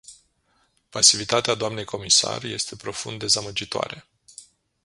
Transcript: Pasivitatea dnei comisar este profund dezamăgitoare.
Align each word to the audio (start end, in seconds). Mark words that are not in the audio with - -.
Pasivitatea 0.95 1.55
dnei 1.61 1.85
comisar 1.85 2.43
este 2.43 2.75
profund 2.75 3.19
dezamăgitoare. 3.19 4.07